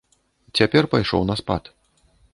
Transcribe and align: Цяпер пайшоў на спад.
Цяпер 0.61 0.83
пайшоў 0.95 1.21
на 1.33 1.37
спад. 1.43 1.63